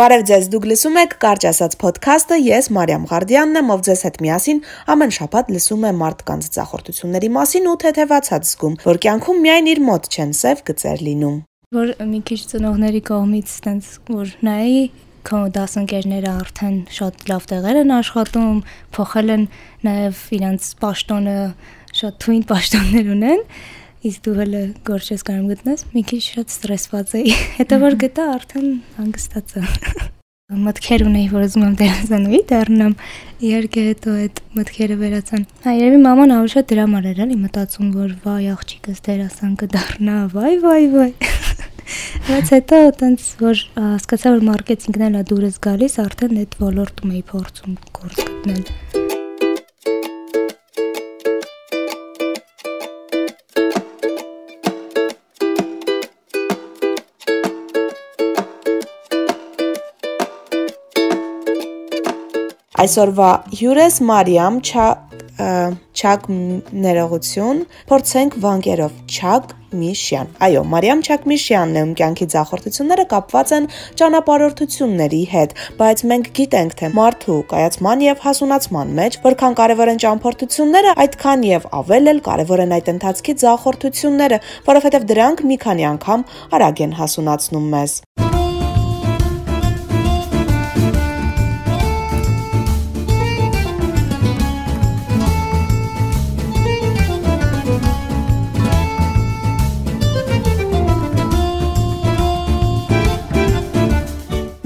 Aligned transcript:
Բարև 0.00 0.22
ձեզ, 0.30 0.46
դուք 0.48 0.66
լսում 0.70 0.94
եք 0.96 1.14
Կարճ 1.20 1.44
ասած 1.50 1.74
ոդքասթը, 1.76 2.36
ես 2.40 2.68
Մարիամ 2.72 3.02
Ղարդյանն 3.10 3.58
եմ, 3.60 3.72
ով 3.74 3.80
ձեզ 3.84 4.02
հետ 4.06 4.14
միասին 4.24 4.60
ամեն 4.94 5.10
շաբաթ 5.16 5.50
լսում 5.52 5.82
է 5.84 5.90
մարդկանց 5.98 6.46
ծախորդությունների 6.54 7.28
մասին 7.34 7.66
ու 7.68 7.74
թեթևացած 7.82 8.46
զգում, 8.48 8.78
որ 8.86 9.00
կյանքում 9.04 9.42
միայն 9.44 9.68
իր 9.74 9.82
մոտ 9.90 10.08
չեն 10.08 10.32
սև 10.40 10.62
գծեր 10.70 11.04
լինում։ 11.04 11.36
Որ 11.76 11.92
մի 12.14 12.20
քիչ 12.30 12.40
ծնողների 12.54 13.02
կողմից 13.10 13.52
տենց 13.66 13.90
որ 14.08 14.32
նայի 14.48 14.80
քո 15.28 15.40
դասընկերները 15.60 16.32
արդեն 16.32 16.78
շատ 16.96 17.28
լավ 17.28 17.44
տեղեր 17.50 17.80
են 17.84 17.92
աշխատում, 18.00 18.62
փոխել 18.96 19.34
են 19.36 19.44
նաև 19.84 20.24
իրանց 20.40 20.70
պաշտոնը 20.80 21.36
շատ 22.00 22.18
թույն 22.24 22.48
պաշտոններ 22.48 23.12
ունեն, 23.20 23.44
իսկ 24.06 24.22
դու 24.26 24.36
հələ 24.38 24.62
գործ 24.86 25.10
ես 25.12 25.26
կարող 25.28 25.50
գտնես, 25.54 25.84
մի 25.96 26.04
քիչ 26.12 26.22
շատ 26.28 26.54
ստրեսված 26.54 27.12
էի։ 27.20 27.34
Հետո 27.58 27.80
որ 27.84 27.98
գտա 28.06 28.30
արդեն 28.36 28.72
հանգստացա։ 28.96 29.66
մտքեր 30.50 31.04
ունեի, 31.06 31.26
որ 31.30 31.44
ուզում 31.46 31.64
եմ 31.66 31.74
դերասանուհի 31.78 32.40
դառնամ։ 32.50 32.94
Իհարկե 33.46 33.84
հետո 33.86 34.14
այդ 34.24 34.40
մտքերը 34.58 34.96
վերացան։ 35.02 35.44
Հա, 35.62 35.74
երևի 35.78 36.00
մաման 36.02 36.34
ավելի 36.36 36.52
շատ 36.54 36.68
դրամար 36.72 37.06
էր, 37.10 37.20
էլի 37.26 37.38
մտածում, 37.44 37.92
որ 38.00 38.16
վայ 38.24 38.42
աղջիկս 38.56 39.04
դերասան 39.06 39.54
կդառնա, 39.62 40.16
վայ, 40.34 40.54
վայ, 40.66 40.82
վայ։ 40.96 41.10
Բայց 42.26 42.52
հետո 42.56 42.80
տենց 42.98 43.30
որ 43.46 43.64
հասկացա, 43.78 44.34
որ 44.36 44.46
մարքեթինգն 44.50 45.06
էլ 45.06 45.20
է 45.20 45.24
դուրս 45.30 45.60
գալիս, 45.70 45.98
արդեն 46.06 46.38
այդ 46.44 46.58
ոլորտում 46.66 47.14
էի 47.14 47.26
փորձում 47.30 47.78
գործ 48.00 48.24
գտնել։ 48.26 48.89
Այսօրվա 62.80 63.30
հյուրես 63.58 63.96
Մարիամ 64.08 64.54
Չակ 66.00 66.22
ներողություն, 66.84 67.58
փորձենք 67.90 68.36
վանկերով 68.40 68.94
Չակ 69.04 69.52
Միշյան։ 69.80 70.30
Այո, 70.46 70.62
Մարիամ 70.72 71.02
Չակմիշյանն 71.04 71.76
է, 71.76 71.82
ում 71.84 71.92
կյանքի 72.00 72.26
ձախորդությունները 72.34 73.04
կապված 73.12 73.52
են 73.58 73.68
ճանապարհորդությունների 74.00 75.20
հետ, 75.34 75.54
բայց 75.80 76.04
մենք 76.10 76.32
գիտենք, 76.40 76.76
թե 76.80 76.90
մարդու 76.96 77.38
կայացման 77.52 78.04
եւ 78.08 78.24
հասունացման 78.24 78.92
մեջ 79.00 79.20
որքան 79.28 79.56
կարեւոր 79.60 79.92
են 79.94 80.02
ճամփորդությունները, 80.06 80.96
այդքան 81.04 81.46
եւ 81.50 81.70
ավել 81.84 82.14
էլ 82.16 82.24
կարեւոր 82.30 82.64
են 82.64 82.76
այդ 82.80 82.92
ընթացքի 82.96 83.38
ձախորդությունները, 83.44 84.42
որովհետեւ 84.72 85.08
դրանք 85.14 85.46
մի 85.52 85.62
քանի 85.68 85.90
անգամ 85.94 86.28
արագ 86.56 86.86
են 86.88 87.00
հասունացնում 87.00 87.72
մեզ։ 87.76 88.00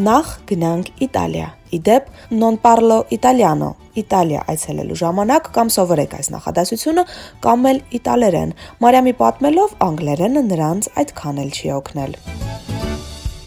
Նախ 0.05 0.30
գնանք 0.48 0.88
Իտալիա։ 1.05 1.44
Իդեպ 1.77 2.08
non 2.36 2.56
parlo 2.60 2.97
italiano 3.14 3.70
Իտալիա 3.97 4.42
այցելելու 4.52 4.98
ժամանակ 5.00 5.48
կամ 5.55 5.70
սովորեք 5.77 6.16
այս 6.19 6.28
նախադասությունը 6.34 7.05
կամ 7.46 7.69
էլ 7.70 7.80
իտալերեն։ 7.98 8.52
Մարիամի 8.84 9.14
պատմելով 9.22 9.77
անգլերենը 9.86 10.42
նրանց 10.50 10.91
այդքան 11.05 11.41
էլ 11.44 11.55
չի 11.55 11.72
օգնել։ 11.78 12.19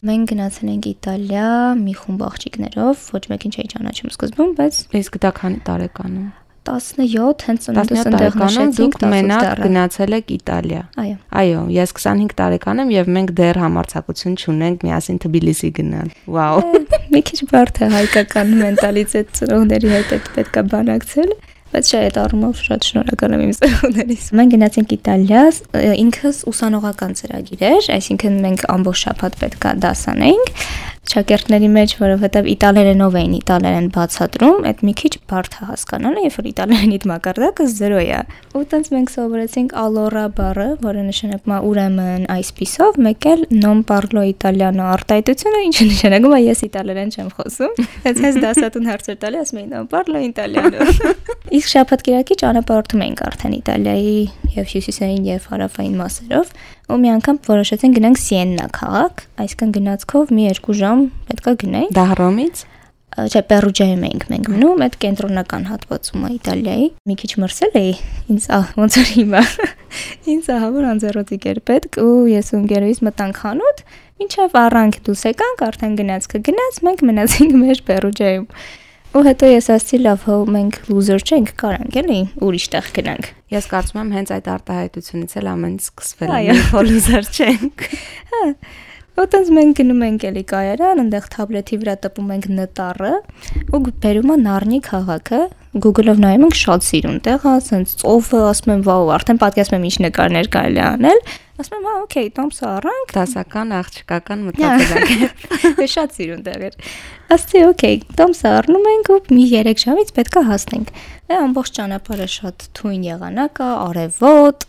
Մենք 0.08 0.34
գնացել 0.34 0.74
ենք 0.74 0.90
Իտալիա 0.96 1.48
մի 1.84 1.96
խումբ 2.02 2.26
աղջիկներով, 2.32 3.06
ոչ 3.20 3.24
մեկին 3.36 3.58
չէի 3.58 3.72
ճանաչում 3.76 4.12
սկզբում, 4.18 4.58
բայց 4.62 4.84
իսկ 5.04 5.22
դա 5.28 5.34
քանի 5.42 5.64
տարեկան 5.68 6.20
է։ 6.24 6.47
17 6.68 7.46
հենց 7.48 7.68
նշեցինք, 7.78 8.78
դուք 8.78 8.98
մենակ 9.14 9.62
գնացել 9.64 10.16
եք 10.18 10.32
Իտալիա։ 10.38 10.82
Այո։ 11.04 11.18
Այո, 11.42 11.66
ես 11.78 11.94
25 11.98 12.38
տարեկան 12.42 12.84
եմ 12.84 12.94
եւ 12.98 13.12
մենք 13.18 13.36
դեռ 13.40 13.60
համարցակություն 13.64 14.38
չունենք 14.38 14.88
միասին 14.88 15.22
Թբիլիսի 15.26 15.72
գնալ։ 15.82 16.16
Վաու։ 16.38 16.82
Մի 17.16 17.22
քիչ 17.32 17.40
բարդ 17.54 17.84
է 17.88 17.92
հայկական 17.98 18.56
մենտալիտետ 18.64 19.38
ծնողների 19.42 19.94
հետ 19.96 20.18
պետքա 20.38 20.66
բանակցել 20.74 21.32
բայց 21.68 21.90
չէ, 21.92 22.00
այդ 22.08 22.18
առումով 22.22 22.60
շատ 22.64 22.86
շնորհակալ 22.88 23.34
եմ 23.36 23.42
իմ 23.44 23.50
ծնողներիս։ 23.58 24.28
Մենք 24.40 24.54
գնացինք 24.54 24.94
Իտալիա, 24.96 25.42
ինքս 26.00 26.38
ուսանողական 26.48 27.18
ծրագիր 27.20 27.66
էր, 27.68 27.90
այսինքն 27.98 28.38
մենք 28.46 28.64
ամբողջ 28.72 29.02
շաբաթ 29.04 29.36
պետքա 29.44 29.74
դասանեինք 29.84 30.54
շակերտների 31.12 31.70
մեջ, 31.72 31.94
որովհետև 32.02 32.48
իտալերենով 32.52 33.18
էին 33.22 33.36
իտալերեն 33.38 33.88
բացատրում, 33.96 34.66
այդ 34.72 34.82
մի 34.88 34.94
քիչ 35.02 35.12
բարդ 35.32 35.58
է 35.58 35.68
հասկանալը, 35.68 36.24
երբ 36.28 36.38
որ 36.38 36.50
իտալերենիդ 36.52 37.08
մակարդակը 37.12 37.68
0 37.74 38.02
է։ 38.04 38.20
Ու 38.58 38.64
տենց 38.74 38.92
մենք 38.98 39.14
սովորեցինք 39.16 39.76
allora 39.84 40.26
բառը, 40.38 40.68
որը 40.84 41.06
նշանակում 41.08 41.56
է 41.58 41.60
ուրեմն 41.72 42.28
այսպիսով, 42.38 43.00
մեկ 43.08 43.30
էլ 43.32 43.46
non 43.64 43.84
parlo 43.88 44.26
italiano 44.28 44.90
արտահայտությունը, 44.98 45.64
ինչը 45.72 45.90
նշանակում 45.94 46.38
է 46.38 46.42
ես 46.44 46.64
իտալերեն 46.68 47.16
չեմ 47.16 47.32
խոսում։ 47.38 47.82
Հենց 48.08 48.24
հենց 48.28 48.42
դասատուն 48.48 48.92
հարցեր 48.92 49.20
տալի, 49.24 49.42
ասում 49.46 49.62
էին 49.64 49.74
non 49.78 49.92
parlo 49.92 50.24
italiano։ 50.28 50.92
Իսկ 51.58 51.70
շաբաթ 51.72 52.02
կիրակի 52.04 52.36
ճանապարհորդում 52.42 53.04
էինք 53.06 53.22
արդեն 53.24 53.54
Իտալիայի 53.58 54.16
եւ 54.58 54.72
հյուսիսային 54.74 55.28
եւ 55.30 55.46
հարավային 55.54 55.96
մասերով 56.02 56.50
ու 56.88 56.98
մի 57.04 57.10
անգամ 57.18 57.38
որոշեցին 57.48 57.94
գնանք 57.98 58.20
Սիեննա 58.24 58.66
քաղաք, 58.78 59.22
այսինքն 59.44 59.76
գնացքով 59.78 60.34
մի 60.38 60.50
2 60.58 60.76
ժամ 60.82 61.06
պետքա 61.28 61.54
գնայի։ 61.64 61.94
Դա 61.98 62.06
Հռոմից 62.14 62.66
չէ, 63.18 63.42
Պերուջայում 63.50 64.04
էինք 64.06 64.26
մենք 64.30 64.50
մնում, 64.54 64.82
այդ 64.86 64.96
կենտրոնական 65.02 65.64
հատվածում 65.72 66.26
է 66.28 66.30
Իտալիայի։ 66.36 66.88
Մի 67.10 67.16
քիչ 67.18 67.30
մրսել 67.42 67.78
էի, 67.80 67.94
ինձ 68.34 68.46
ոնց 68.78 68.98
որ 69.00 69.08
հիմա։ 69.18 69.42
Ինձ 70.34 70.50
ահավոր 70.54 70.88
անձեռոտիկ 70.92 71.48
էր 71.50 71.62
պետք 71.72 71.98
ու 72.04 72.12
ես 72.30 72.52
ու 72.54 72.60
ընկերուհիս 72.62 73.02
մտանք 73.08 73.40
խանութ, 73.42 73.82
ինչև 74.28 74.60
առանք 74.62 75.00
դուս 75.08 75.24
եկանք, 75.32 75.64
արդեն 75.68 75.98
գնացքը 75.98 76.44
գնաց, 76.46 76.80
մենք 76.86 77.04
մնացինք 77.10 77.58
մեր 77.64 77.82
Պերուջայում։ 77.90 78.48
Ու 79.16 79.24
հետո 79.24 79.48
ես 79.50 79.70
ասացի, 79.72 79.98
լավ, 80.04 80.26
հո 80.28 80.36
մենք 80.52 80.80
loser 80.92 81.24
չենք, 81.24 81.54
կարանք 81.62 81.96
էլի 82.02 82.18
ուրիշ 82.44 82.66
տեղ 82.74 82.90
գնանք։ 82.98 83.30
Ես 83.56 83.70
կարծում 83.72 84.02
եմ 84.02 84.12
հենց 84.18 84.34
այդ 84.36 84.50
արտահայտությունից 84.54 85.38
էլ 85.40 85.48
ամեն 85.54 85.78
սկսվել 85.84 86.34
է, 86.38 86.58
հո 86.74 86.84
loser 86.90 87.30
չենք։ 87.32 87.88
Հա։ 88.34 88.42
Ոտենց 89.18 89.48
մենք 89.50 89.80
գնում 89.80 90.02
ենք 90.06 90.26
էլի 90.28 90.42
կայարան, 90.52 91.00
այնտեղ 91.02 91.30
թաբլետի 91.34 91.78
վրա 91.82 91.94
տպում 92.04 92.28
ենք 92.36 92.44
նտարը 92.58 93.14
ու 93.74 93.80
բերում 94.04 94.34
է 94.34 94.36
Նառնի 94.44 94.80
քաղաքը։ 94.86 95.40
Google-ով 95.88 96.22
նայում 96.22 96.46
ենք 96.48 96.58
շատ 96.60 96.86
սիրուն 96.86 97.18
տեղ, 97.26 97.48
ասենց 97.50 97.96
ծովը, 98.04 98.44
ասում 98.52 98.74
եմ, 98.76 98.84
վաու, 98.86 99.10
արդեն 99.18 99.42
պատկերացնում 99.42 99.78
եմ 99.78 99.88
ինչ 99.90 99.98
նկարներ 100.06 100.52
կարելի 100.54 100.84
անել 100.86 101.24
Ասում 101.58 101.74
եմ, 101.74 101.86
հա, 101.88 101.94
օքեյ, 102.04 102.28
տոմսը 102.38 102.66
առանք, 102.70 103.14
դասական, 103.16 103.72
աղջկական 103.78 104.42
մտածելակերպ։ 104.46 105.46
Դե 105.80 105.88
շատ 105.90 106.12
սիրուն 106.14 106.44
տեղ 106.46 106.66
էր։ 106.68 106.76
Ասացի, 107.34 107.64
օքեյ, 107.66 107.98
տոմսը 108.20 108.52
առնում 108.60 108.86
ենք 108.92 109.10
ու 109.16 109.18
մի 109.34 109.46
3 109.56 109.82
ժամից 109.82 110.12
պետքա 110.20 110.44
հասնենք։ 110.52 110.92
Դե 111.32 111.40
ամբողջ 111.48 111.74
ճանապարհը 111.80 112.30
շատ 112.36 112.68
թույն 112.78 113.10
եղանակ 113.10 113.58
է, 113.58 113.72
արևոտ, 113.88 114.68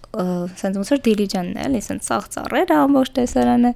սենց 0.65 0.81
ոնց 0.81 0.93
որ 0.95 1.05
դիլիջանն 1.09 1.53
է, 1.53 1.69
էլի, 1.69 1.85
սենց 1.93 2.09
սաղ 2.09 2.27
ծառեր 2.39 2.75
ամբողջ 2.79 3.15
տեսարանը։ 3.21 3.73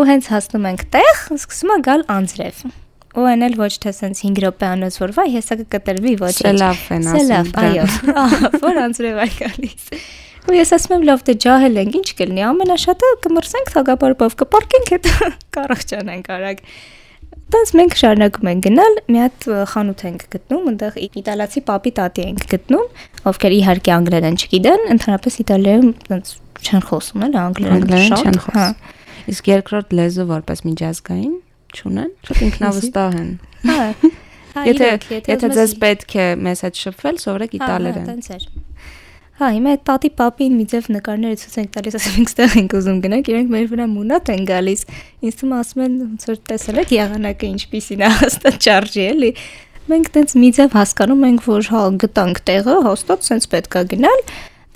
Ու 0.00 0.08
հենց 0.16 0.32
հասնում 0.32 0.68
ենք 0.72 0.88
տեղ, 0.96 1.22
սկսում 1.36 1.76
է 1.76 1.80
գալ 1.92 2.08
անձրև 2.16 2.66
ու 3.16 3.24
այն 3.24 3.46
էլ 3.46 3.54
ոչ 3.56 3.70
թե 3.80 3.92
sense 3.96 4.20
5 4.26 4.42
րոպեանոց 4.44 4.96
որ 5.00 5.12
վայ 5.16 5.24
հեսա 5.38 5.56
կկտրվի 5.62 6.12
ոչ 6.20 6.34
ինչ։ 6.34 6.42
Սելավ 6.44 6.82
են 6.96 7.06
ասում։ 7.08 7.30
Սելավ, 7.30 7.48
այո։ 7.62 7.86
Որ 8.66 8.80
անձրև 8.82 9.20
այ 9.24 9.30
գալիս։ 9.38 9.86
Ու 10.46 10.54
ես 10.54 10.72
ասում 10.76 10.94
եմ, 10.96 11.06
լավ, 11.08 11.22
դե 11.26 11.34
ջահել 11.42 11.80
ենք, 11.82 11.96
ինչ 12.00 12.10
կլինի, 12.20 12.42
ամենաշատը 12.46 13.08
կմրսենք 13.24 13.72
թագապարբով, 13.72 14.36
կպարկենք 14.42 14.92
հետ 14.94 15.08
կարախճանենք 15.56 16.30
արագ։ 16.36 16.60
Դից 17.46 17.72
մենք 17.78 17.96
շարունակում 18.00 18.48
ենք 18.50 18.62
գնալ, 18.66 18.96
մի 19.06 19.20
հատ 19.22 19.44
խանութ 19.70 20.00
ենք 20.06 20.22
գտնում, 20.34 20.64
այնտեղ 20.70 20.96
իտալացի 21.06 21.62
պապի 21.66 21.92
տատի 21.98 22.24
ենք 22.26 22.46
գտնում, 22.52 22.86
ովքեր 23.30 23.54
իհարկե 23.56 23.92
անգլերեն 23.96 24.38
չգիտեն, 24.42 24.82
ընդհանրապես 24.96 25.38
Իտալիայում 25.46 25.90
այնց 26.16 26.32
չեն 26.66 26.84
խոսում 26.90 27.24
էլ 27.26 27.38
անգլերեն 27.42 28.06
շատ։ 28.10 28.40
Հա։ 28.56 28.66
Իսկ 29.30 29.50
երկրորդ 29.52 29.94
լեզու 30.00 30.26
որպես 30.30 30.64
միջազգային 30.66 31.34
չունեն, 31.76 32.12
շատ 32.26 32.42
ինքնավստահ 32.46 33.18
են։ 33.22 33.30
Հա։ 33.66 33.86
Եթե 34.66 34.90
եթե 35.30 35.50
ձեզ 35.52 35.76
պետք 35.82 36.16
է 36.16 36.26
մեզ 36.46 36.62
հետ 36.66 36.80
շփվել, 36.86 37.20
սովորեք 37.26 37.58
իտալերեն։ 37.60 38.06
Հա, 38.06 38.14
տենց 38.14 38.30
էր։ 38.36 38.46
Հա, 39.36 39.50
հիմա 39.52 39.72
այդ 39.74 39.80
տատի 39.84 40.08
պապին 40.16 40.54
մի 40.56 40.64
ձև 40.72 40.86
նկարները 40.94 41.36
ցույց 41.42 41.56
ենք 41.60 41.72
տալիս, 41.74 41.96
ասում 41.98 42.14
ենք 42.16 42.30
ստեղ 42.30 42.54
ենք 42.56 42.74
ուզում 42.78 43.00
գնանք, 43.04 43.26
իրենք 43.32 43.50
մեր 43.52 43.66
վրա 43.68 43.86
մունատ 43.92 44.30
են 44.32 44.46
գալիս։ 44.48 44.84
Ինձ 45.28 45.36
թվում 45.36 45.52
ասում 45.56 45.82
են 45.86 45.98
ոնց 46.06 46.24
որ 46.30 46.38
տեսել 46.48 46.80
եք 46.80 46.94
եղանակը 46.96 47.50
ինչպիսին 47.52 48.04
է 48.06 48.10
հաստատ 48.16 48.56
չարժի 48.64 49.04
էլի։ 49.12 49.30
Մենք 49.92 50.08
տենց 50.16 50.34
մի 50.40 50.50
ձև 50.56 50.76
հասկանում 50.80 51.26
ենք, 51.28 51.44
որ 51.52 51.68
հա 51.76 51.82
գտանք 52.06 52.40
տեղը, 52.48 52.78
հաստատ 52.86 53.28
սենց 53.28 53.48
պետքա 53.52 53.82
գնալ։ 53.92 54.24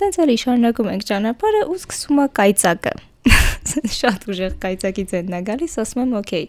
Տենց 0.01 0.21
էլի 0.21 0.37
շարունակում 0.45 0.91
ենք 0.93 1.07
ճանապարհը 1.09 1.63
ու 1.65 1.79
սկսում 1.81 2.21
է 2.21 2.27
կայծակը։ 2.37 2.93
Շատ 4.01 4.29
ուժեղ 4.29 4.53
կայծակից 4.61 5.11
են 5.17 5.33
նա 5.33 5.41
գալիս, 5.49 5.75
ասում 5.81 6.05
եմ, 6.05 6.13
օքեյ, 6.21 6.45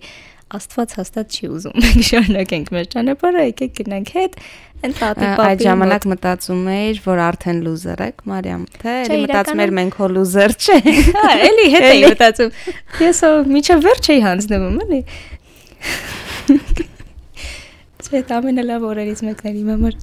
Աստված 0.53 0.95
հաստատ 0.99 1.37
չի 1.37 1.49
ուզում։ 1.53 1.77
Մենք 1.83 2.07
շարունակենք 2.09 2.71
մեր 2.77 2.87
ճանապարհը, 2.93 3.45
եկեք 3.49 3.73
գնանք 3.79 4.13
հետ։ 4.17 4.39
Այն 4.83 4.95
տատի 4.99 5.27
պապի 5.39 5.47
Այդ 5.47 5.61
ժամանակ 5.63 6.07
մտածում 6.13 6.63
էիր, 6.73 7.01
որ 7.07 7.21
արդեն 7.23 7.59
լուզեր 7.63 8.01
եք, 8.09 8.23
Մարիամ, 8.33 8.63
թե 8.83 8.95
էլի 9.03 9.19
մտածում 9.23 9.63
էր 9.63 9.75
մենք 9.79 9.99
հո 10.03 10.09
լուզեր 10.17 10.57
չենք։ 10.59 10.89
Հա, 11.23 11.29
էլի 11.49 11.67
հետ 11.77 11.87
էի 11.93 12.03
մտածում։ 12.13 12.51
Ես 13.07 13.23
հո 13.23 13.31
միջը 13.53 13.77
վերջ 13.87 14.11
էի 14.13 14.25
հանձնվում, 14.27 14.81
էլի։ 14.83 15.03
Չէ, 18.13 18.21
դա 18.29 18.39
ամենալավ 18.43 18.83
օրերից 18.85 19.21
մեկն 19.25 19.47
էր 19.49 19.55
իմ 19.57 19.69
համար 19.73 19.95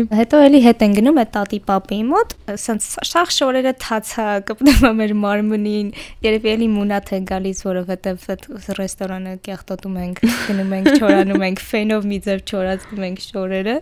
եմ։ 0.00 0.06
Հետո 0.16 0.38
էլի 0.46 0.60
հետ 0.64 0.84
են 0.86 0.94
գնում 0.96 1.18
այդ 1.20 1.30
տատի 1.34 1.58
պապի 1.66 1.98
մոտ, 2.08 2.30
ասենց 2.54 2.86
շախ 3.04 3.34
շորերը 3.36 3.72
թացա 3.84 4.24
կպնում 4.48 4.96
մեր 5.02 5.12
մարմնին։ 5.24 5.90
Երևի 6.24 6.52
էլի 6.54 6.68
մունաթ 6.78 7.12
է 7.12 7.20
գալիս, 7.28 7.60
որովհետև 7.68 8.24
այդ 8.32 8.48
ռեստորանը 8.80 9.36
կեղտոտում 9.44 10.00
ենք, 10.06 10.24
գնում 10.48 10.74
ենք, 10.78 10.90
չորանում 10.96 11.46
ենք, 11.50 11.62
ֆենով 11.68 12.08
մի 12.08 12.20
ձև 12.28 12.42
չորացնում 12.48 13.06
ենք 13.12 13.24
շորերը։ 13.28 13.76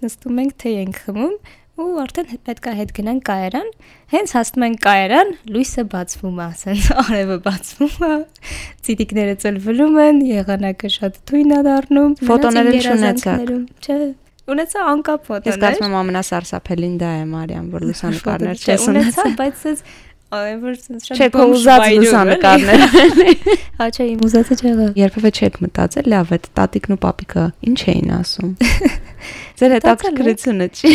Նստում 0.00 0.42
ենք, 0.42 0.58
թե 0.58 0.74
ենք 0.80 1.02
խմում 1.06 1.34
ու 1.84 2.00
արդեն 2.02 2.40
պետքա 2.46 2.72
հետ 2.78 2.92
գնանք 2.96 3.22
կայարան։ 3.28 3.68
Հենց 4.14 4.34
հասնում 4.36 4.64
են 4.66 4.76
կայարան, 4.86 5.32
լույսը 5.54 5.84
բացվում 5.94 6.40
է, 6.40 6.46
ասենց 6.46 6.88
արևը 7.04 7.38
բացվում 7.46 8.04
է, 8.10 8.12
ցիտիկները 8.88 9.36
ծլվում 9.44 10.00
են, 10.06 10.20
եղանակը 10.30 10.92
շատ 10.96 11.18
թույն 11.30 11.54
է 11.56 11.62
դառնում։ 11.70 12.12
Ֆոտոներ 12.30 12.70
չունեցաք։ 12.80 13.56
Չէ, 13.80 13.98
ունեցա 14.50 14.86
անկապ 14.90 15.26
ֆոտոներ։ 15.30 15.50
Ես 15.50 15.64
կարծում 15.64 15.88
եմ 15.90 15.98
ամենասարսափելին 16.00 16.94
դա 17.00 17.10
է 17.20 17.26
Մարիամ, 17.30 17.66
որ 17.74 17.88
լուսանկարներ 17.90 18.64
չես 18.64 18.86
ունեցա, 18.90 19.26
բայց 19.40 19.66
այս 19.70 19.84
Այվեր 20.30 20.74
sense 20.78 21.08
շատ 21.08 21.18
Չէ, 21.18 21.26
քո 21.34 21.44
ուզած 21.50 21.84
լուսանկարներ։ 21.90 22.82
Հա, 23.80 23.86
չէ, 23.90 24.04
իմ 24.12 24.20
ուզածը 24.28 24.56
չեղա։ 24.60 24.84
Երբևէ 25.00 25.32
չեք 25.34 25.56
մտածել, 25.64 26.10
լավ, 26.12 26.30
այդ 26.36 26.46
տատիկն 26.60 26.94
ու 26.94 26.98
պապիկը 27.02 27.46
ինչ 27.66 27.80
էին 27.90 28.12
ասում։ 28.14 28.52
Ձեր 29.58 29.74
հետաքրքրությունը 29.74 30.68
չի։ 30.70 30.92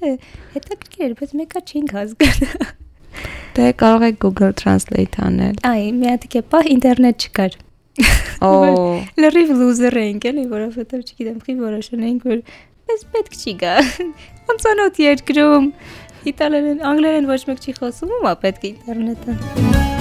Չէ, 0.00 0.14
հետաքրքիր, 0.54 1.10
բայց 1.18 1.32
մեկը 1.36 1.60
չենք 1.60 1.90
հասկանում։ 1.92 2.70
Դե 3.58 3.66
կարող 3.82 4.04
եք 4.06 4.16
Google 4.24 4.54
Translate 4.56 5.20
անել։ 5.26 5.58
Այ, 5.68 5.82
մի 5.98 6.08
հատ 6.08 6.24
կեպա 6.32 6.62
ինտերնետ 6.72 7.26
չկար։ 7.26 7.58
Օ, 8.48 8.50
լրիվ 9.20 9.52
լուզեր 9.60 9.98
էինք 10.06 10.26
էլի, 10.30 10.46
որովհետև 10.54 11.04
չգիտեմ, 11.04 11.38
խի 11.44 11.56
որոշենք, 11.60 12.28
որ 12.32 12.42
պես 12.88 13.06
պետք 13.12 13.38
չի 13.44 13.56
գա։ 13.60 13.76
Անծանոթ 14.54 15.04
երկրում 15.04 15.70
իտալերեն, 16.32 16.84
անգլերեն 16.94 17.32
ոչ 17.36 17.40
մեկ 17.52 17.64
չի 17.66 17.80
խոսում, 17.82 18.20
ումա 18.20 18.36
պետք 18.46 18.70
է 18.70 18.72
ինտերնետը։ 18.74 19.99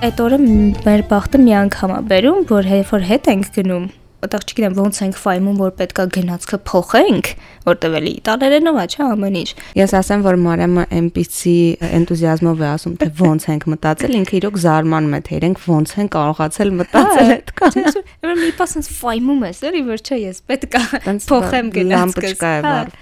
Այդ 0.00 0.20
օրը 0.24 0.36
մեր 0.40 1.02
բախտը 1.10 1.38
մի 1.44 1.52
անգամ 1.58 1.90
է 1.92 1.96
բերում, 2.08 2.44
որ 2.48 2.68
երբ 2.70 2.92
որ 2.94 3.02
հետ 3.04 3.26
ենք 3.28 3.48
գնում, 3.56 3.82
այդտեղ 4.24 4.44
չգիտեմ 4.46 4.78
ոնց 4.78 5.00
ենք 5.04 5.18
ֆայմում, 5.20 5.58
որ 5.60 5.74
պետքա 5.76 6.06
գնացքը 6.14 6.58
փոխենք, 6.70 7.28
որտեվ 7.66 7.96
էլի 7.98 8.12
իտալերենով 8.20 8.78
է, 8.80 8.86
չէ՞ 8.94 9.02
ամեն 9.10 9.36
ինչ։ 9.40 9.50
ես 9.76 9.94
ասեմ, 10.00 10.24
որ 10.24 10.38
Մարիամը 10.46 10.86
NPC 11.00 11.52
էնտուզիազմով 12.00 12.64
է 12.64 12.68
ասում, 12.70 12.94
թե 13.04 13.10
ոնց 13.20 13.46
ենք 13.52 13.68
մտածել, 13.74 14.16
ինքը 14.20 14.34
իրոք 14.40 14.56
զարմանում 14.64 15.12
է, 15.20 15.20
թե 15.28 15.36
իրենք 15.36 15.62
ոնց 15.68 15.94
են 16.00 16.10
կարողացել 16.16 16.74
մտածել 16.80 17.34
այդ 17.36 17.54
կան։ 17.60 17.78
Չէ, 17.90 18.04
մի 18.40 18.50
պասենց 18.56 18.90
ֆայմում 18.96 19.46
ես, 19.50 19.62
էլի 19.68 19.84
որ 19.90 20.00
չէ, 20.00 20.20
ես 20.24 20.42
պետքա 20.48 20.82
փոխեմ 21.28 21.70
գնացքը։ 21.76 21.92
Լամպոչկա 21.92 22.56
է 22.56 22.64
վար։ 22.70 22.96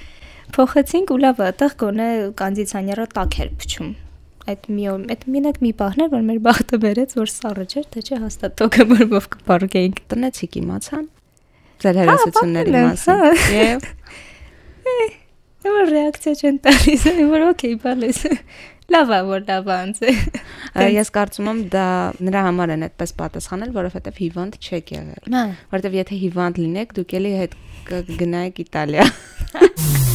Փոխեցինք 0.58 1.14
ու 1.14 1.22
լավ, 1.28 1.46
այդտեղ 1.46 1.80
գոնե 1.84 2.10
կոնդիցիոները 2.42 3.10
տաք 3.14 3.40
էր 3.44 3.56
փչում 3.62 3.96
այդ 4.48 4.68
մի 4.78 4.88
այդ 5.14 5.22
մինակ 5.34 5.60
մի 5.64 5.72
բախն 5.82 6.04
էր 6.04 6.10
որ 6.14 6.26
մեր 6.28 6.40
բախտը 6.48 6.80
բերեց 6.84 7.14
որ 7.18 7.32
սառը 7.34 7.68
չէր 7.68 7.86
թե 7.94 8.02
չէ 8.08 8.20
հաստատ 8.24 8.58
տոկամորով 8.62 9.30
կպարկեինք 9.36 10.02
Տնեցիք 10.12 10.58
իմացան 10.62 11.06
ձեր 11.84 12.00
հերոսությունների 12.02 12.74
մասին։ 12.78 13.22
Եվ 13.58 13.88
Եվ 15.68 15.78
ռեակցիա 15.90 16.32
չեն 16.38 16.58
տալիս, 16.64 17.04
որ 17.28 17.44
օքեյ, 17.48 17.78
բալես։ 17.82 18.20
Լավ 18.94 19.10
է, 19.12 19.18
որ 19.28 19.42
լավ 19.48 19.70
անց 19.74 19.98
է։ 20.06 20.14
ես 20.94 21.10
կարծում 21.18 21.50
եմ 21.52 21.62
դա 21.74 21.86
նրա 22.28 22.44
համար 22.46 22.74
են 22.76 22.86
այդպես 22.88 23.14
պատասխանել, 23.20 23.74
որովհետև 23.76 24.22
հիվանդ 24.24 24.58
չեք 24.62 24.92
եղել։ 24.96 25.36
Հա։ 25.36 25.44
Որովհետև 25.76 25.98
եթե 26.00 26.20
հիվանդ 26.24 26.62
լինեք, 26.64 26.98
դուք 27.00 27.16
էլի 27.20 27.38
հետ 27.44 27.58
կգնայիք 27.92 28.62
Իտալիա։ 28.64 29.08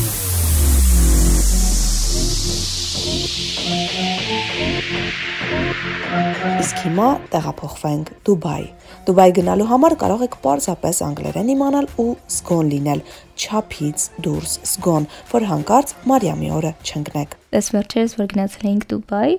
Իսկ 6.14 6.82
հիմա 6.84 7.06
տեղափոխվենք 7.34 8.10
Դուբայ։ 8.28 8.62
Դուբայ 9.08 9.26
գնալու 9.38 9.66
համար 9.72 9.96
կարող 10.04 10.24
եք 10.28 10.36
պարզապես 10.44 11.00
անգլերեն 11.08 11.50
իմանալ 11.54 11.88
ու 12.04 12.06
զգոն 12.36 12.70
լինել, 12.74 13.02
չափից 13.34 14.06
դուրս 14.28 14.54
զգոն, 14.70 15.08
որ 15.34 15.48
հանկարծ 15.50 15.94
Մարիամի 16.12 16.52
օրը 16.60 16.72
չընկնեք։ 16.86 17.36
Այս 17.58 17.70
վերջերս 17.74 18.16
որ 18.20 18.30
գնացել 18.34 18.70
էինք 18.74 18.86
Դուբայ, 18.94 19.32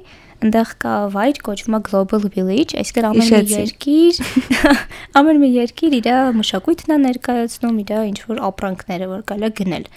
այնտեղ 0.45 0.75
կա 0.85 0.95
վայր 1.15 1.41
կոչվում 1.47 1.79
է 1.79 1.81
Global 1.89 2.27
Village, 2.35 2.77
այսինքն 2.83 3.09
ամեն 3.13 3.31
մի 3.31 3.55
երկիր, 3.55 4.21
ամեն 5.23 5.41
մի 5.45 5.51
երկիր 5.55 5.99
իր 6.01 6.11
մշակույթն 6.43 6.95
է 6.95 6.99
ներկայացնում, 7.07 7.81
իր 7.85 7.95
ինչ 8.11 8.19
որ 8.35 8.45
ապրանքները, 8.51 9.11
որ 9.15 9.25
կարելի 9.31 9.51
է 9.51 9.57
գնել 9.63 9.89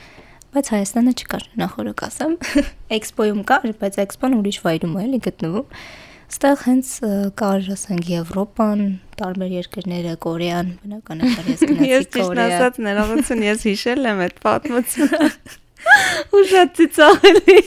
բայց 0.57 0.69
Հայաստանը 0.73 1.11
չկար 1.19 1.43
նախորդ 1.59 1.95
կասեմ 1.99 2.35
էքսպոյում 2.97 3.41
կար 3.51 3.73
բայց 3.81 3.97
էքսպոն 4.03 4.35
ուրիշ 4.37 4.59
վայրում 4.63 4.95
է 4.95 5.03
էլի 5.03 5.19
գտնվում 5.27 5.67
Ստեղ 6.27 6.63
հենց 6.67 6.89
կար, 7.39 7.67
ասենք, 7.73 8.09
Եվրոպան, 8.11 8.81
տարբեր 9.21 9.53
երկրները, 9.57 10.15
Կորեան, 10.25 10.71
բնականաբար 10.83 11.47
ես 11.53 11.63
գնացի 11.69 11.87
Ես 11.93 12.09
ճիշտ 12.11 12.17
Կորեա։ 12.17 12.47
ասած 12.57 12.79
ներողություն, 12.87 13.45
ես 13.47 13.63
հիշել 13.69 14.09
եմ 14.11 14.23
այդ 14.27 14.41
պատմությունը։ 14.47 15.29
Ու 16.35 16.43
շատ 16.51 16.73
ծիծաղելի։ 16.77 17.57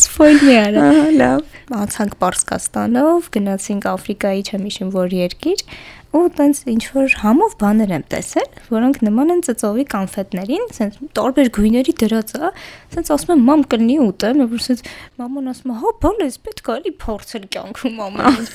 Սփոյլ 0.00 0.42
մի 0.46 0.56
արա։ 0.60 0.82
Ահա, 0.88 1.06
լավ։ 1.20 1.54
Անցանք 1.80 2.12
Պարսկաստանով, 2.22 3.28
գնացինք 3.34 3.88
Աֆրիկայի, 3.90 4.44
չեմ 4.46 4.66
հիշում 4.70 4.92
որ 4.94 5.16
երկիր, 5.20 5.64
ու 6.10 6.26
տենց 6.34 6.60
ինչ 6.72 6.82
որ 6.90 7.12
համով 7.22 7.52
բաներ 7.60 7.92
եմ 7.94 8.04
տեսել, 8.10 8.48
որոնք 8.66 8.96
նման 9.06 9.32
են 9.34 9.42
ծծովի 9.46 9.84
կոնֆետներին, 9.92 10.64
ասենց 10.72 10.96
տարբեր 11.14 11.50
գույների 11.54 11.94
դրած 12.02 12.32
է, 12.34 12.50
ասենց 12.90 13.12
ասում 13.14 13.32
եմ 13.36 13.44
մամ 13.46 13.62
կլինի 13.70 13.98
ուտեմ, 14.06 14.42
որ 14.50 14.64
ասենց 14.64 14.82
մաման 15.22 15.50
ասում 15.54 15.70
է, 15.70 15.76
հա, 15.84 15.92
բալես 16.02 16.38
պետք 16.50 16.70
է 16.70 16.74
էլի 16.80 16.92
փորձել 17.04 17.46
կյանքում 17.54 18.02
ամեն 18.10 18.40
ինչ։ 18.40 18.48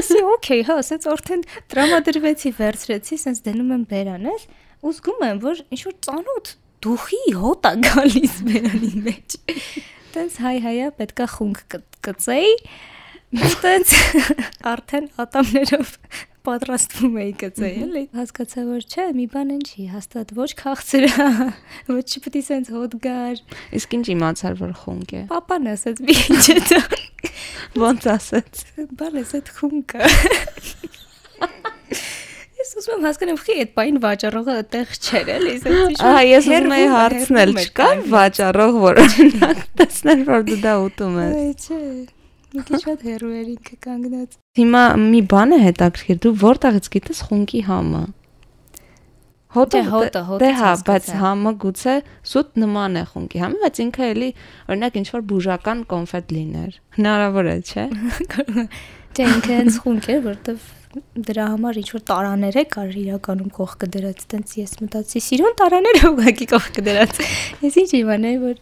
Ասի, 0.00 0.22
օքեյ, 0.36 0.64
հա, 0.70 0.78
ասենց 0.84 1.08
արդեն 1.10 1.44
տրամադրվեցի, 1.74 2.54
վերցրեցի, 2.60 3.20
ասենց 3.20 3.42
դնում 3.50 3.74
եմ 3.74 3.84
բերանես, 3.90 4.46
ու 4.80 4.94
զգում 5.00 5.24
եմ, 5.30 5.42
որ 5.50 5.64
ինչ 5.66 5.80
որ 5.90 5.96
ծանոթ 6.06 6.54
դուխի 6.80 7.24
հոտ 7.36 7.66
է 7.68 7.72
գալիս 7.84 8.36
բերանի 8.46 8.92
մեջ։ 9.04 9.34
Տենց 10.14 10.38
հայ 10.40 10.54
հայա 10.64 10.86
պետքա 11.00 11.26
խունկ 11.34 11.76
կծեի։ 12.06 12.54
Տենց 13.60 13.92
արդեն 14.72 15.10
ատամներով 15.22 15.92
պատրաստվում 16.46 17.16
էի 17.20 17.32
գծեի, 17.40 17.80
էլի։ 17.84 18.02
Հասկացա 18.16 18.64
որ 18.68 18.84
չէ, 18.86 19.06
մի 19.16 19.26
բան 19.34 19.52
են 19.54 19.62
չի, 19.66 19.86
հաստատ 19.94 20.32
ոչ 20.38 20.48
քաղցր 20.60 21.06
է, 21.08 21.26
ոչ 21.90 22.04
չպետք 22.10 22.38
է 22.40 22.42
սենց 22.48 22.70
հոտ 22.76 22.96
գար։ 23.06 23.42
Իսկ 23.80 23.96
ինչ 23.98 24.06
իմացար 24.14 24.56
որ 24.60 24.72
խունկ 24.80 25.14
է։ 25.20 25.22
Պապան 25.30 25.70
ասաց 25.74 26.02
մի 26.06 26.16
ինչ 26.20 26.44
է 26.54 26.58
դա։ 26.70 26.80
Ոնց 27.84 28.08
ասեց։ 28.14 28.62
Բալես 29.00 29.34
այդ 29.40 29.52
խունկը։ 29.60 30.10
Ես 32.60 32.72
ուզում 32.76 32.94
եմ 32.96 33.04
հասկանամ, 33.08 33.38
խի 33.40 33.54
այդ 33.60 33.70
բային 33.76 33.98
վաճառողը 34.04 34.56
այդտեղ 34.60 34.90
չէր, 35.00 35.30
էլի, 35.34 35.54
ինչ։ 35.70 36.02
Ահա 36.10 36.22
ես 36.28 36.48
ուզում 36.50 36.74
էի 36.76 36.88
հարցնել, 36.92 37.52
չկա 37.64 37.88
վաճառող, 38.12 38.80
որ 38.84 39.02
տեսներ 39.80 40.24
որ 40.28 40.48
դու 40.50 40.58
դա 40.68 40.74
ուտում 40.84 41.20
ես։ 41.24 41.70
չէ։ 41.70 41.80
Մի 42.50 42.62
քիչ 42.66 42.78
շատ 42.82 43.02
հեռու 43.06 43.34
էր 43.40 43.50
ինքը 43.50 43.76
կանգնած։ 43.86 44.38
Հիմա 44.58 44.80
մի 45.00 45.20
բան 45.30 45.54
է 45.54 45.58
հետաքրքիր, 45.64 46.16
դու 46.24 46.32
որտեղից 46.40 46.88
գիտես 46.94 47.20
խունկի 47.28 47.60
համը։ 47.68 48.00
Հոտը 49.50 49.80
հոտը, 49.90 50.20
հոտը 50.26 50.40
Դե 50.42 50.50
հա, 50.60 50.72
բայց 50.86 51.06
համը 51.20 51.52
գուցե 51.62 51.94
սուտ 52.32 52.58
նման 52.62 52.98
է 53.00 53.04
խունկի 53.10 53.40
համը, 53.42 53.62
բայց 53.64 53.80
ինքը 53.84 54.04
էլի 54.10 54.28
օրինակ 54.70 54.98
ինչ 55.00 55.06
որ 55.14 55.24
բուժական 55.30 55.80
կոնֆետ 55.90 56.34
լիներ։ 56.36 56.76
Հնարավոր 56.98 57.50
է, 57.50 57.56
չէ։ 57.70 57.86
Չէ, 59.10 59.24
ինքը 59.26 59.56
հենց 59.58 59.80
խունկ 59.82 60.06
էր, 60.14 60.20
որովհետև 60.26 60.68
դրա 60.90 61.44
համար 61.52 61.76
ինչ 61.80 61.88
որ 61.94 62.02
տարաներ 62.10 62.56
է 62.60 62.62
կար 62.70 62.94
իրականում 63.00 63.50
կողքը 63.54 63.88
դրած, 63.94 64.22
տենց 64.30 64.54
ես 64.58 64.72
մտածի, 64.80 65.20
սիրուն 65.26 65.54
տարաներ 65.60 65.98
ուղակի 66.08 66.48
կողքը 66.50 66.84
դրած։ 66.88 67.20
Ես 67.62 67.76
ինչ 67.82 67.90
իմանայի, 68.00 68.40
որ 68.42 68.56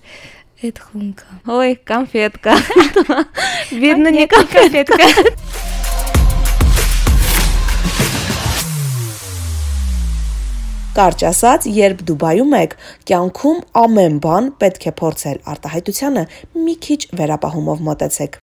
այդ 0.64 0.80
խունկը։ 0.80 1.40
Ой, 1.52 1.76
конфетка. 1.76 2.56
Видно, 3.72 4.12
не 4.16 4.28
конфетка. 4.28 5.10
Կարճ 10.94 11.24
ասած, 11.26 11.64
երբ 11.74 12.04
Դուբայում 12.06 12.52
եք, 12.54 12.74
կյանքում 13.10 13.62
ամեն 13.82 14.20
բան 14.22 14.50
պետք 14.62 14.84
է 14.92 14.94
փորձել, 15.00 15.40
արտահայտությանը 15.56 16.24
մի 16.54 16.76
քիչ 16.86 17.00
վերապահումով 17.18 17.82
մոտեցեք։ 17.88 18.38